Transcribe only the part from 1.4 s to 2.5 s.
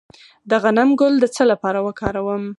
لپاره وکاروم؟